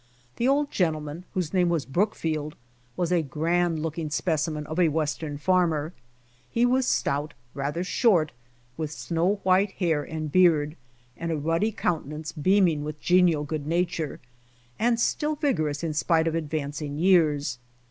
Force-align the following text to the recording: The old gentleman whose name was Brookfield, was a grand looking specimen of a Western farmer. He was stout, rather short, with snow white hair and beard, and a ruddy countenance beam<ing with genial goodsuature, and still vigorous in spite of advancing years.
The 0.37 0.47
old 0.47 0.71
gentleman 0.71 1.25
whose 1.35 1.53
name 1.53 1.69
was 1.69 1.85
Brookfield, 1.85 2.55
was 2.97 3.11
a 3.11 3.21
grand 3.21 3.83
looking 3.83 4.09
specimen 4.09 4.65
of 4.65 4.79
a 4.79 4.87
Western 4.89 5.37
farmer. 5.37 5.93
He 6.49 6.65
was 6.65 6.87
stout, 6.87 7.35
rather 7.53 7.83
short, 7.83 8.31
with 8.77 8.89
snow 8.91 9.35
white 9.43 9.73
hair 9.73 10.01
and 10.03 10.31
beard, 10.31 10.75
and 11.15 11.31
a 11.31 11.37
ruddy 11.37 11.71
countenance 11.71 12.31
beam<ing 12.33 12.81
with 12.83 12.99
genial 12.99 13.45
goodsuature, 13.45 14.17
and 14.79 14.99
still 14.99 15.35
vigorous 15.35 15.83
in 15.83 15.93
spite 15.93 16.27
of 16.27 16.33
advancing 16.33 16.97
years. 16.97 17.59